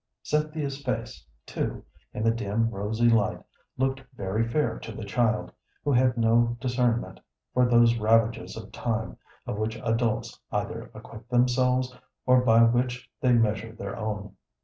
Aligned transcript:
Cynthia's 0.23 0.81
face, 0.83 1.23
too, 1.45 1.85
in 2.11 2.23
the 2.23 2.31
dim, 2.31 2.71
rosy 2.71 3.07
light, 3.07 3.39
looked 3.77 4.01
very 4.15 4.47
fair 4.49 4.79
to 4.79 4.91
the 4.91 5.03
child, 5.03 5.51
who 5.83 5.91
had 5.91 6.17
no 6.17 6.57
discernment 6.59 7.19
for 7.53 7.67
those 7.69 7.99
ravages 7.99 8.57
of 8.57 8.71
time 8.71 9.17
of 9.45 9.57
which 9.59 9.77
adults 9.83 10.39
either 10.51 10.89
acquit 10.95 11.29
themselves 11.29 11.95
or 12.25 12.41
by 12.41 12.63
which 12.63 13.11
they 13.21 13.33
measure 13.33 13.73
their 13.73 13.95
own. 13.95 14.35